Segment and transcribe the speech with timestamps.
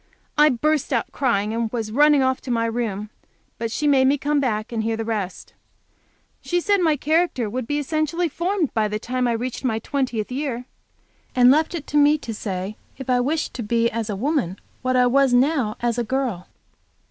[0.35, 3.11] I burst out crying, and was running off to my room,
[3.59, 5.53] but she made me come back and hear the rest.
[6.41, 10.31] She said my character would be essentially formed by the time I reached my twentieth
[10.31, 10.65] year,
[11.35, 14.57] and left it to me to say if I wished to be as a woman
[14.81, 16.47] what I was now as a girl.